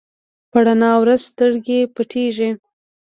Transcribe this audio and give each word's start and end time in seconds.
په 0.51 0.57
رڼا 0.65 0.91
ورځ 1.01 1.21
سترګې 1.31 1.79
پټېږي. 1.95 2.49